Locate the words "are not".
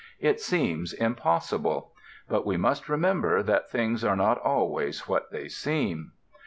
4.03-4.39